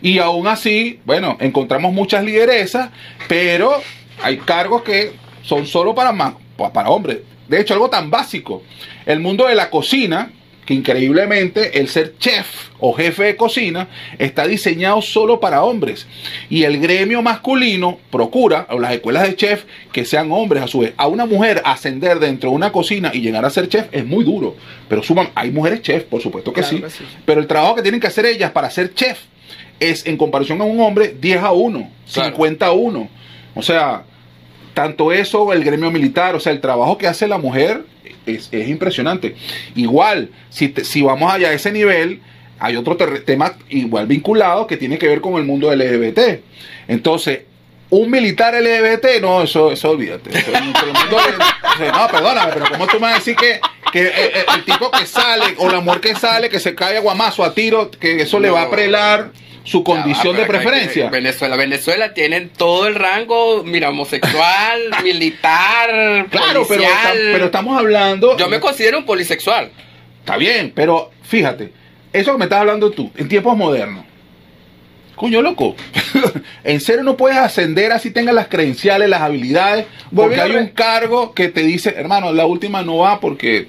Y 0.00 0.18
aún 0.20 0.46
así, 0.46 1.00
bueno, 1.04 1.36
encontramos 1.38 1.92
muchas 1.92 2.24
lideresas, 2.24 2.88
pero 3.28 3.74
hay 4.22 4.38
cargos 4.38 4.80
que 4.80 5.12
son 5.42 5.66
solo 5.66 5.94
para, 5.94 6.14
para 6.72 6.88
hombres. 6.88 7.18
De 7.48 7.60
hecho, 7.60 7.74
algo 7.74 7.90
tan 7.90 8.10
básico. 8.10 8.62
El 9.04 9.20
mundo 9.20 9.46
de 9.48 9.54
la 9.54 9.68
cocina, 9.68 10.32
que 10.64 10.74
increíblemente 10.74 11.80
el 11.80 11.88
ser 11.88 12.16
chef 12.18 12.68
o 12.78 12.92
jefe 12.92 13.24
de 13.24 13.36
cocina 13.36 13.88
está 14.18 14.46
diseñado 14.46 15.02
solo 15.02 15.40
para 15.40 15.64
hombres. 15.64 16.06
Y 16.48 16.62
el 16.64 16.80
gremio 16.80 17.20
masculino 17.22 17.98
procura, 18.10 18.66
o 18.70 18.78
las 18.78 18.92
escuelas 18.92 19.24
de 19.24 19.34
chef, 19.36 19.64
que 19.92 20.04
sean 20.04 20.30
hombres 20.30 20.62
a 20.62 20.68
su 20.68 20.80
vez. 20.80 20.94
A 20.96 21.08
una 21.08 21.26
mujer 21.26 21.62
ascender 21.64 22.18
dentro 22.20 22.50
de 22.50 22.56
una 22.56 22.70
cocina 22.70 23.10
y 23.12 23.20
llegar 23.20 23.44
a 23.44 23.50
ser 23.50 23.68
chef 23.68 23.86
es 23.92 24.04
muy 24.06 24.24
duro. 24.24 24.56
Pero 24.88 25.02
suman, 25.02 25.30
hay 25.34 25.50
mujeres 25.50 25.82
chef, 25.82 26.04
por 26.04 26.20
supuesto 26.20 26.52
que, 26.52 26.60
Claro 26.60 26.76
sí, 26.76 26.82
que 26.82 26.90
sí. 26.90 27.04
Pero 27.24 27.40
el 27.40 27.46
trabajo 27.46 27.74
que 27.74 27.82
tienen 27.82 28.00
que 28.00 28.06
hacer 28.06 28.26
ellas 28.26 28.52
para 28.52 28.70
ser 28.70 28.94
chef 28.94 29.18
es, 29.80 30.06
en 30.06 30.16
comparación 30.16 30.60
a 30.60 30.64
un 30.64 30.80
hombre, 30.80 31.14
10 31.20 31.42
a 31.42 31.52
1, 31.52 31.90
Claro. 32.12 32.30
50 32.30 32.66
a 32.66 32.72
1. 32.72 33.08
O 33.54 33.62
sea, 33.62 34.04
tanto 34.74 35.12
eso, 35.12 35.52
el 35.52 35.64
gremio 35.64 35.90
militar, 35.90 36.34
o 36.36 36.40
sea, 36.40 36.52
el 36.52 36.60
trabajo 36.60 36.96
que 36.98 37.06
hace 37.06 37.26
la 37.26 37.38
mujer 37.38 37.84
es, 38.26 38.48
es 38.52 38.68
impresionante. 38.68 39.34
Igual, 39.74 40.30
si, 40.50 40.68
te- 40.68 40.84
si 40.84 41.02
vamos 41.02 41.32
allá 41.32 41.48
a 41.48 41.52
ese 41.52 41.72
nivel, 41.72 42.20
hay 42.58 42.76
otro 42.76 42.96
tema 42.96 43.54
igual 43.68 44.06
vinculado 44.06 44.66
que 44.66 44.76
tiene 44.76 44.98
que 44.98 45.08
ver 45.08 45.20
con 45.20 45.34
el 45.34 45.44
mundo 45.44 45.74
LGBT. 45.74 46.40
Entonces, 46.88 47.40
un 47.90 48.10
militar 48.10 48.54
LGBT, 48.54 49.20
no, 49.20 49.42
eso, 49.42 49.70
eso 49.72 49.90
olvídate. 49.90 50.30
Eso 50.38 50.50
no, 51.92 52.08
perdóname, 52.08 52.52
pero 52.54 52.66
¿cómo 52.70 52.86
tú 52.86 52.94
me 52.94 53.02
vas 53.02 53.12
a 53.12 53.18
decir 53.18 53.36
que, 53.36 53.60
que 53.92 54.02
eh, 54.06 54.12
eh, 54.16 54.44
el 54.56 54.64
tipo 54.64 54.90
que 54.90 55.06
sale 55.06 55.44
o 55.58 55.68
la 55.68 55.80
mujer 55.80 56.00
que 56.00 56.14
sale, 56.14 56.48
que 56.48 56.60
se 56.60 56.74
cae 56.74 56.96
a 56.96 57.00
guamazo, 57.00 57.44
a 57.44 57.52
tiro, 57.54 57.90
que 57.90 58.22
eso 58.22 58.40
le 58.40 58.50
va 58.50 58.62
a 58.62 58.70
prelar 58.70 59.30
su 59.64 59.84
condición 59.84 60.36
de 60.36 60.42
que- 60.42 60.48
preferencia? 60.48 61.08
Venezuela, 61.10 61.56
Venezuela 61.56 62.14
tienen 62.14 62.48
todo 62.50 62.86
el 62.86 62.94
rango, 62.94 63.62
mira, 63.64 63.90
homosexual, 63.90 64.80
militar, 65.02 66.26
Claro, 66.30 66.64
pero, 66.66 66.66
policial. 66.66 67.18
pero 67.32 67.44
estamos 67.46 67.78
hablando. 67.78 68.36
Yo 68.36 68.48
me 68.48 68.60
considero 68.60 68.98
un 68.98 69.04
polisexual. 69.04 69.70
Está 70.20 70.36
bien, 70.36 70.72
pero 70.74 71.10
fíjate, 71.22 71.72
eso 72.12 72.32
que 72.32 72.38
me 72.38 72.44
estás 72.44 72.60
hablando 72.60 72.90
tú, 72.90 73.10
en 73.16 73.28
tiempos 73.28 73.56
modernos. 73.56 74.04
Coño, 75.14 75.40
loco. 75.42 75.76
en 76.64 76.80
serio 76.80 77.02
no 77.04 77.16
puedes 77.16 77.38
ascender 77.38 77.92
así 77.92 78.10
tengas 78.10 78.34
las 78.34 78.48
credenciales, 78.48 79.08
las 79.08 79.20
habilidades, 79.20 79.86
porque 80.14 80.40
hay 80.40 80.52
un 80.56 80.68
cargo 80.68 81.32
que 81.34 81.48
te 81.48 81.60
dice, 81.62 81.94
hermano, 81.96 82.32
la 82.32 82.46
última 82.46 82.82
no 82.82 82.98
va 82.98 83.20
porque 83.20 83.68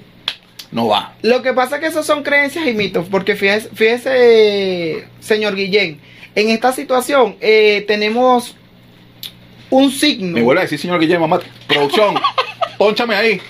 no 0.73 0.87
va. 0.87 1.13
Lo 1.21 1.41
que 1.41 1.53
pasa 1.53 1.75
es 1.75 1.81
que 1.81 1.87
esos 1.87 2.05
son 2.05 2.23
creencias 2.23 2.67
y 2.67 2.73
mitos, 2.73 3.07
porque 3.09 3.35
fíjese, 3.35 3.69
fíjese, 3.73 5.07
señor 5.19 5.55
Guillén, 5.55 5.99
en 6.35 6.49
esta 6.49 6.73
situación 6.73 7.37
eh, 7.39 7.85
tenemos 7.87 8.55
un 9.69 9.91
signo. 9.91 10.33
Me 10.33 10.41
vuelve 10.41 10.61
a 10.61 10.63
decir, 10.63 10.79
señor 10.79 10.99
Guillermo, 10.99 11.27
mamá, 11.27 11.43
producción, 11.67 12.15
ponchame 12.77 13.15
ahí. 13.15 13.41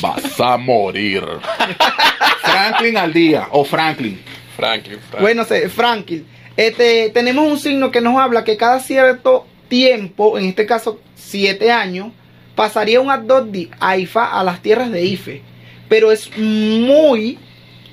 Vas 0.00 0.40
a 0.40 0.56
morir. 0.56 1.22
Franklin 2.42 2.96
al 2.96 3.12
día, 3.12 3.48
o 3.50 3.64
Franklin. 3.64 4.20
Franklin. 4.56 4.98
Franklin. 4.98 5.20
Bueno, 5.20 5.44
Franklin, 5.68 6.26
este, 6.56 7.10
tenemos 7.10 7.46
un 7.46 7.58
signo 7.58 7.90
que 7.90 8.00
nos 8.00 8.18
habla 8.18 8.44
que 8.44 8.56
cada 8.56 8.80
cierto 8.80 9.46
tiempo, 9.68 10.38
en 10.38 10.46
este 10.46 10.64
caso 10.64 11.00
siete 11.14 11.70
años, 11.70 12.08
pasaría 12.58 13.00
un 13.00 13.08
Adoddi 13.08 13.70
AIFA 13.78 14.36
a 14.36 14.42
las 14.42 14.60
tierras 14.60 14.90
de 14.90 15.04
Ife. 15.04 15.42
Pero 15.88 16.10
es 16.10 16.36
muy, 16.36 17.38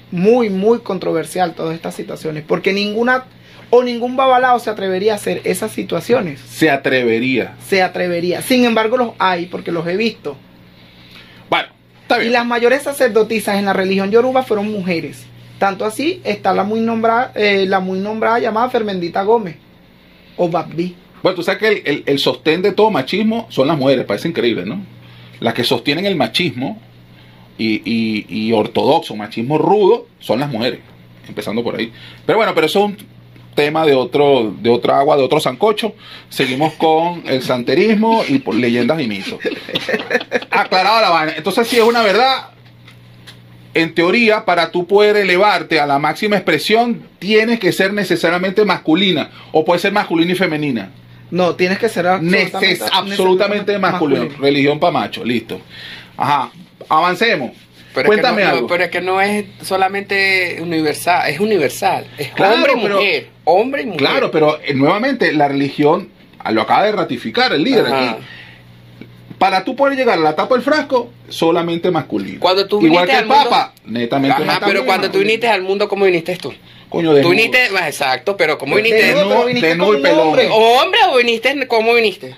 muy, 0.10 0.50
muy 0.50 0.79
controversial 0.79 1.53
todas 1.53 1.75
estas 1.75 1.93
situaciones, 1.93 2.43
porque 2.48 2.74
ninguna 2.74 3.25
o 3.69 3.84
ningún 3.84 4.15
babalao 4.15 4.57
se 4.57 4.72
atrevería 4.72 5.13
a 5.13 5.17
hacer 5.17 5.41
esas 5.43 5.72
situaciones. 5.72 6.39
Se 6.39 6.72
atrevería. 6.72 7.53
Se 7.67 7.84
atrevería. 7.84 8.41
Sin 8.41 8.65
embargo, 8.65 8.98
los 8.98 9.12
hay, 9.19 9.45
porque 9.45 9.72
los 9.72 9.86
he 9.86 9.98
visto. 9.98 10.36
Bueno, 11.48 11.67
está 12.01 12.17
Y 12.17 12.22
bien. 12.22 12.34
las 12.34 12.45
mayores 12.48 12.81
sacerdotisas 12.81 13.57
en 13.60 13.65
la 13.65 13.74
religión 13.74 14.10
yoruba 14.10 14.41
fueron 14.41 14.72
mujeres. 14.72 15.27
Tanto 15.60 15.86
así 15.86 16.22
está 16.24 16.55
la 16.55 16.63
muy 16.63 16.79
nombrada, 16.79 17.31
eh, 17.36 17.65
la 17.67 17.79
muy 17.79 18.00
nombrada 18.00 18.39
llamada 18.39 18.67
Fermendita 18.72 19.22
Gómez 19.22 19.57
o 20.38 20.50
Babbi. 20.50 20.95
Bueno, 21.25 21.38
tú 21.38 21.41
sabes 21.41 21.60
que 21.60 21.89
el, 21.89 22.03
el- 22.05 22.20
sostén 22.20 22.62
de 22.62 22.72
todo 22.72 22.91
machismo 22.91 23.48
son 23.50 23.67
las 23.67 23.79
mujeres, 23.79 24.05
parece 24.05 24.27
increíble, 24.27 24.63
¿no? 24.63 24.79
Las 25.39 25.55
que 25.55 25.63
sostienen 25.63 26.05
el 26.05 26.15
machismo 26.15 26.79
y, 27.58 27.82
y- 28.29 28.53
ortodoxo, 28.53 29.15
machismo 29.15 29.58
rudo, 29.58 30.05
son 30.20 30.39
las 30.39 30.51
mujeres, 30.51 30.82
empezando 31.27 31.63
por 31.63 31.77
ahí. 31.77 31.91
Pero 32.27 32.38
bueno, 32.38 32.53
pero 32.53 32.67
eso 32.67 32.77
es 32.77 32.86
un 32.86 32.98
tema 33.55 33.88
de 33.88 33.96
otro, 33.96 34.53
de 34.62 34.70
otra 34.70 35.00
agua, 35.00 35.17
de 35.17 35.24
otro 35.24 35.39
sancocho. 35.39 35.96
Seguimos 36.29 36.74
con 36.74 37.24
el 37.25 37.41
santerismo 37.41 38.24
y 38.29 38.38
leyendas 38.53 39.01
y 39.01 39.08
mitos. 39.08 39.39
Aclarado 40.51 41.01
la 41.01 41.10
vaina. 41.10 41.34
Entonces, 41.36 41.67
si 41.67 41.77
es 41.77 41.84
una 41.84 42.03
verdad, 42.03 42.50
en 43.74 43.96
teoría, 43.96 44.46
para 44.46 44.70
tú 44.70 44.86
poder 44.86 45.17
elevarte 45.17 45.79
a 45.79 45.88
la 45.88 45.98
máxima 45.98 46.36
expresión, 46.36 47.01
tienes 47.17 47.60
que 47.60 47.72
ser 47.72 47.94
necesariamente 47.94 48.63
masculina, 48.63 49.32
o 49.51 49.65
puede 49.65 49.79
ser 49.79 49.91
masculina 49.91 50.32
y 50.32 50.36
femenina. 50.36 50.91
No, 51.36 51.56
tienes 51.56 51.77
que 51.80 51.89
ser 51.89 52.08
absolutamente, 52.08 52.58
Neces- 52.80 52.89
absolutamente 52.94 53.77
masculino. 53.77 54.30
Religión 54.39 54.80
pa' 54.80 54.92
macho, 54.92 55.24
listo. 55.25 55.60
Ajá, 56.18 56.50
avancemos. 56.88 57.51
Pero 57.94 58.08
Cuéntame 58.08 58.42
es 58.42 58.48
que 58.48 58.51
no, 58.51 58.56
algo. 58.58 58.68
pero 58.68 58.84
es 58.84 58.89
que 58.89 59.01
no 59.01 59.22
es 59.22 59.46
solamente 59.62 60.58
universal, 60.62 61.30
es 61.30 61.39
universal. 61.39 62.06
Es 62.18 62.30
Claro, 62.30 62.56
hombre 62.56 62.74
y 62.74 62.82
pero- 62.82 62.96
mujer. 62.96 63.27
Hombre 63.46 63.82
y 63.82 63.86
mujer. 63.86 64.00
Claro, 64.00 64.32
pero 64.32 64.60
eh, 64.63 64.74
nuevamente 64.74 65.32
la 65.34 65.48
religión 65.48 66.10
lo 66.51 66.62
acaba 66.62 66.84
de 66.86 66.92
ratificar 66.92 67.54
el 67.54 67.63
líder 67.63 67.86
Ajá. 67.88 68.12
aquí. 68.12 68.24
Para 69.38 69.63
tú 69.63 69.75
poder 69.75 69.98
llegar 69.98 70.18
a 70.18 70.22
la 70.22 70.36
tapa 70.36 70.56
del 70.56 70.63
frasco, 70.63 71.10
solamente 71.30 71.92
masculino. 71.92 72.39
Cuando 72.39 72.68
tú 72.68 72.77
Igual 72.82 73.06
viniste 73.06 73.12
que 73.12 73.18
el 73.18 73.24
al 73.24 73.27
mundo- 73.38 73.50
Papa, 73.50 73.74
netamente 73.86 74.34
Ajá, 74.36 74.46
masculino. 74.46 74.68
pero 74.74 74.86
cuando 74.86 75.12
tú 75.12 75.20
viniste 75.20 75.48
al 75.48 75.62
mundo, 75.62 75.88
¿cómo 75.89 76.06
viniste 76.06 76.36
tú? 76.38 76.54
Coño, 76.89 77.13
de 77.13 77.22
Tú 77.22 77.30
viniste, 77.32 77.60
ah, 77.77 77.88
exacto, 77.88 78.38
pero 78.38 78.58
¿cómo 78.58 78.75
viniste? 78.75 79.04
Desnudo, 79.13 79.46
viniste 79.46 79.68
desnudo 79.68 79.88
como 79.88 79.94
y 79.94 79.98
un 79.98 80.04
pelón. 80.04 80.27
hombre. 80.30 80.48
¿Hombre 80.51 81.00
o 81.12 81.18
viniste? 81.18 81.68
¿Cómo 81.68 81.94
viniste? 81.94 82.36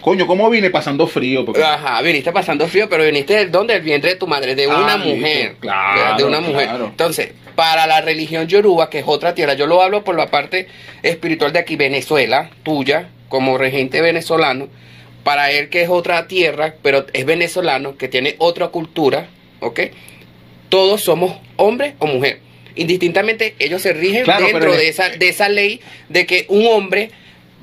Coño, 0.00 0.26
¿cómo 0.26 0.48
vine 0.48 0.70
pasando 0.70 1.06
frío? 1.06 1.44
Porque- 1.44 1.62
Ajá, 1.62 2.00
viniste 2.00 2.32
pasando 2.32 2.66
frío, 2.68 2.88
pero 2.88 3.04
viniste 3.04 3.34
del 3.34 3.50
don 3.50 3.66
del 3.66 3.82
vientre 3.82 4.10
de 4.10 4.16
tu 4.16 4.26
madre, 4.26 4.54
de 4.54 4.64
Ah, 4.64 4.78
una 4.82 4.96
mujer. 4.96 5.56
Claro, 5.60 6.16
de 6.16 6.24
una 6.24 6.40
mujer. 6.40 6.68
claro. 6.68 6.86
Entonces, 6.86 7.32
para 7.54 7.86
la 7.86 8.00
religión 8.00 8.46
yoruba, 8.46 8.88
que 8.88 9.00
es 9.00 9.04
otra 9.06 9.34
tierra, 9.34 9.54
yo 9.54 9.66
lo 9.66 9.82
hablo 9.82 10.02
por 10.02 10.16
la 10.16 10.28
parte 10.30 10.68
espiritual 11.02 11.52
de 11.52 11.58
aquí, 11.58 11.76
Venezuela, 11.76 12.48
tuya, 12.62 13.08
como 13.28 13.58
regente 13.58 14.00
venezolano, 14.00 14.68
para 15.30 15.52
él 15.52 15.68
que 15.68 15.82
es 15.82 15.88
otra 15.88 16.26
tierra, 16.26 16.74
pero 16.82 17.06
es 17.12 17.24
venezolano, 17.24 17.96
que 17.96 18.08
tiene 18.08 18.34
otra 18.38 18.66
cultura, 18.66 19.28
¿ok? 19.60 19.78
Todos 20.68 21.02
somos 21.02 21.38
hombre 21.54 21.94
o 22.00 22.08
mujer. 22.08 22.40
Indistintamente, 22.74 23.54
ellos 23.60 23.80
se 23.80 23.92
rigen 23.92 24.24
Claro, 24.24 24.46
dentro 24.46 24.72
de 24.72 24.88
esa, 24.88 25.10
de 25.10 25.28
esa 25.28 25.48
ley 25.48 25.80
de 26.08 26.26
que 26.26 26.46
un 26.48 26.66
hombre 26.66 27.12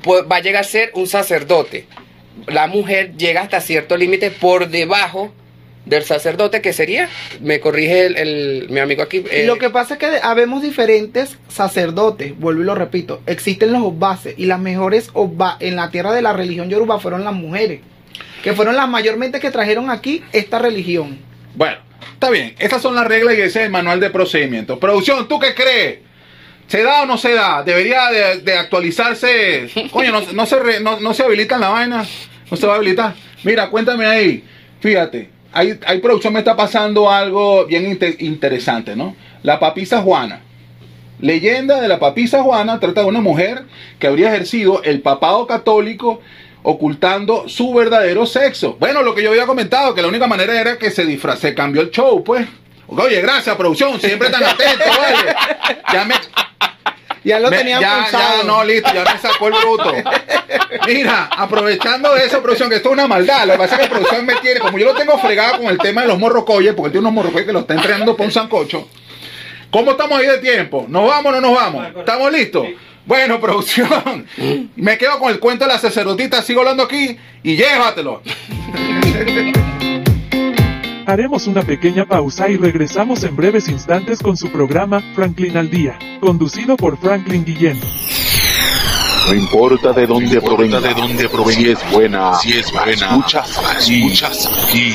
pues, 0.01 0.24
va 0.31 0.38
a 0.38 0.39
llegar 0.39 0.62
a 0.62 0.63
ser 0.63 0.91
un 0.93 1.07
sacerdote. 1.07 1.88
La 2.45 2.67
mujer 2.67 3.17
llega 3.17 3.41
hasta 3.41 3.59
cierto 3.59 3.97
límite 3.97 4.31
por 4.31 4.69
debajo 4.69 5.33
del 5.88 6.03
sacerdote, 6.03 6.62
que 6.62 6.74
sería, 6.74 7.10
me 7.41 7.60
corrige 7.60 8.06
el, 8.06 8.17
el- 8.17 8.67
mi 8.70 8.79
amigo 8.79 9.03
aquí. 9.03 9.24
eh, 9.32 9.46
Lo 9.46 9.58
que 9.58 9.70
pasa 9.70 9.96
es 9.96 10.00
que 10.00 10.08
habemos 10.22 10.62
diferentes 10.62 11.38
sacerdotes, 11.48 12.38
vuelvo 12.38 12.62
y 12.62 12.65
lo 12.65 12.75
repito. 12.75 13.22
Existen 13.25 13.72
los 13.72 13.82
obases 13.84 14.36
y 14.38 14.46
las 14.46 14.60
mejores 14.60 15.10
oba 15.13 15.58
en 15.60 15.75
la 15.75 15.89
tierra 15.91 16.12
de 16.13 16.22
la 16.22 16.34
religión 16.34 16.70
yoruba 16.70 17.00
fueron 17.00 17.24
las 17.24 17.34
mujeres, 17.34 17.82
que 18.44 18.53
fueron 18.53 18.75
las 18.75 18.88
mayormente 18.89 19.39
que 19.39 19.51
trajeron 19.51 19.89
aquí 19.89 20.24
esta 20.34 20.60
religión. 20.60 21.20
Bueno, 21.56 21.77
Está 22.13 22.32
bien, 22.32 22.56
estas 22.58 22.82
son 22.82 22.96
las 22.96 23.06
reglas 23.06 23.36
y 23.38 23.41
ese 23.41 23.60
es 23.60 23.65
el 23.65 23.70
manual 23.72 24.00
de 24.00 24.10
procedimiento. 24.10 24.79
Producción, 24.79 25.27
¿tú 25.27 25.39
qué 25.39 25.53
crees? 25.53 26.00
¿Se 26.67 26.82
da 26.82 27.03
o 27.03 27.06
no 27.06 27.15
se 27.17 27.32
da? 27.34 27.62
¿Debería 27.63 28.08
de, 28.10 28.39
de 28.41 28.53
actualizarse? 28.58 29.67
Coño, 29.91 30.12
no, 30.12 30.22
no 30.34 30.46
se 30.48 30.58
re- 30.60 30.79
no, 30.79 31.00
no 31.00 31.13
se 31.13 31.24
habilita 31.24 31.58
la 31.60 31.70
vaina. 31.70 32.06
No 32.50 32.58
se 32.58 32.65
va 32.65 32.74
a 32.74 32.75
habilitar. 32.77 33.13
Mira, 33.44 33.70
cuéntame 33.70 34.06
ahí. 34.08 34.44
Fíjate, 34.79 35.29
hay, 35.57 35.99
producción, 35.99 36.33
me 36.33 36.39
está 36.39 36.55
pasando 36.55 37.09
algo 37.09 37.65
bien 37.65 37.85
inte- 37.85 38.17
interesante, 38.19 38.95
¿no? 38.95 39.15
La 39.43 39.59
papisa 39.59 40.01
Juana. 40.01 40.41
Leyenda 41.19 41.81
de 41.81 41.87
la 41.87 41.99
papisa 41.99 42.43
Juana 42.43 42.79
trata 42.79 43.01
de 43.01 43.07
una 43.07 43.21
mujer 43.21 43.63
que 43.97 44.05
habría 44.07 44.27
ejercido 44.29 44.83
el 44.83 45.01
papado 45.01 45.47
católico 45.47 46.21
ocultando 46.61 47.49
su 47.49 47.73
verdadero 47.73 48.25
sexo. 48.25 48.77
Bueno, 48.79 49.01
lo 49.01 49.15
que 49.15 49.23
yo 49.23 49.31
había 49.31 49.47
comentado, 49.47 49.95
que 49.95 50.01
la 50.01 50.09
única 50.09 50.27
manera 50.27 50.59
era 50.59 50.77
que 50.77 50.91
se 50.91 51.05
disfraz, 51.05 51.39
se 51.39 51.55
cambió 51.55 51.81
el 51.81 51.89
show, 51.91 52.23
pues. 52.23 52.47
Oye, 52.87 53.19
gracias, 53.21 53.55
producción, 53.55 53.99
siempre 53.99 54.29
tan 54.29 54.43
atento, 54.43 54.83
oye. 54.85 55.75
Ya 55.91 56.05
me, 56.05 56.13
Ya 57.24 57.39
lo 57.39 57.50
me- 57.50 57.57
tenían 57.57 57.81
ya, 57.81 57.97
pulsado. 58.03 58.38
ya, 58.39 58.43
no, 58.43 58.63
listo, 58.63 58.89
ya 58.93 59.03
me 59.03 59.19
sacó 59.19 59.47
el 59.47 59.53
bruto. 59.55 59.93
Mira, 60.88 61.29
aprovechando 61.36 62.13
de 62.13 62.25
eso, 62.25 62.41
producción, 62.41 62.69
que 62.69 62.75
esto 62.77 62.89
es 62.89 62.93
una 62.93 63.07
maldad. 63.07 63.45
Lo 63.45 63.53
que 63.53 63.59
pasa 63.59 63.75
es 63.75 63.81
que 63.81 63.88
producción 63.89 64.25
me 64.25 64.36
tiene, 64.36 64.59
como 64.59 64.77
yo 64.77 64.86
lo 64.86 64.93
tengo 64.95 65.17
fregado 65.17 65.57
con 65.57 65.67
el 65.67 65.77
tema 65.77 66.01
de 66.01 66.07
los 66.07 66.19
morrocoyes, 66.19 66.74
porque 66.74 66.91
tiene 66.91 67.01
unos 67.07 67.13
morrocoyes 67.13 67.45
que 67.47 67.53
lo 67.53 67.59
está 67.59 67.74
entrenando 67.74 68.15
para 68.15 68.27
un 68.27 68.33
sancocho. 68.33 68.88
¿Cómo 69.69 69.91
estamos 69.91 70.17
ahí 70.19 70.27
de 70.27 70.38
tiempo? 70.38 70.86
¿Nos 70.88 71.07
vamos 71.07 71.33
o 71.33 71.36
no 71.36 71.41
nos 71.41 71.55
vamos? 71.55 71.88
¿Estamos 71.97 72.31
listos? 72.31 72.65
Bueno, 73.05 73.39
producción, 73.39 74.27
me 74.75 74.97
quedo 74.97 75.17
con 75.19 75.31
el 75.31 75.39
cuento 75.39 75.65
de 75.65 75.71
la 75.74 75.79
sacerdotita, 75.79 76.41
sigo 76.41 76.59
hablando 76.62 76.83
aquí 76.83 77.17
y 77.43 77.55
llévatelo. 77.55 78.21
Haremos 81.07 81.47
una 81.47 81.61
pequeña 81.61 82.03
pausa 82.03 82.49
y 82.49 82.57
regresamos 82.57 83.23
en 83.23 83.33
breves 83.33 83.69
instantes 83.69 84.19
con 84.19 84.35
su 84.35 84.49
programa 84.49 85.01
Franklin 85.15 85.55
al 85.55 85.69
Día, 85.69 85.97
conducido 86.19 86.75
por 86.75 86.97
Franklin 86.97 87.45
Guillén. 87.45 87.79
No 89.25 89.33
importa 89.33 89.93
de 89.93 90.05
dónde 90.05 90.41
provenga, 90.41 90.81
de 90.81 90.93
dónde 90.93 91.29
provenga, 91.29 91.61
si 91.61 91.69
es 91.69 91.91
buena, 91.93 92.33
si 92.35 92.51
es 92.51 92.69
buena, 92.73 92.91
escuchas 92.91 93.57
aquí, 93.57 94.03
escuchas 94.03 94.49
aquí. 94.67 94.93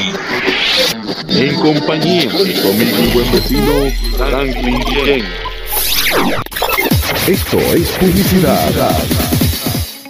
En 1.30 1.54
compañía 1.54 2.30
de 2.30 2.60
tu 2.60 2.68
amigo 2.68 2.98
y 2.98 3.10
buen 3.14 3.32
vecino 3.32 3.72
Franklin 4.18 4.80
Guillén. 4.80 5.24
Esto 7.26 7.58
es 7.58 7.88
publicidad. 7.92 9.31